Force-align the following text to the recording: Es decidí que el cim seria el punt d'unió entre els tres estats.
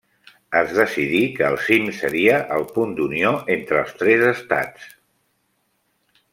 Es 0.59 0.71
decidí 0.77 1.19
que 1.35 1.43
el 1.49 1.57
cim 1.65 1.91
seria 1.97 2.39
el 2.57 2.65
punt 2.79 2.97
d'unió 3.01 3.35
entre 3.59 3.81
els 3.85 3.95
tres 4.03 4.27
estats. 4.33 4.91